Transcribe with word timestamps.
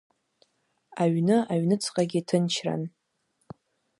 Аҩны 1.01 1.37
аҩныҵҟагьы 1.51 2.21
ҭынчран. 2.27 2.81